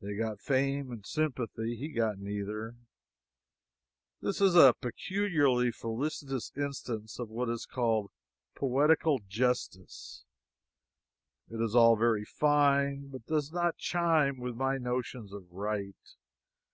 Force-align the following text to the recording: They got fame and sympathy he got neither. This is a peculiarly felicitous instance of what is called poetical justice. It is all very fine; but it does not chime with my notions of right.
They 0.00 0.14
got 0.16 0.40
fame 0.40 0.90
and 0.90 1.04
sympathy 1.04 1.76
he 1.76 1.90
got 1.90 2.16
neither. 2.18 2.74
This 4.22 4.40
is 4.40 4.56
a 4.56 4.72
peculiarly 4.80 5.70
felicitous 5.70 6.50
instance 6.56 7.18
of 7.18 7.28
what 7.28 7.50
is 7.50 7.66
called 7.66 8.10
poetical 8.54 9.18
justice. 9.28 10.24
It 11.50 11.60
is 11.60 11.74
all 11.76 11.96
very 11.96 12.24
fine; 12.24 13.08
but 13.08 13.20
it 13.20 13.26
does 13.26 13.52
not 13.52 13.76
chime 13.76 14.38
with 14.38 14.56
my 14.56 14.78
notions 14.78 15.34
of 15.34 15.52
right. 15.52 16.14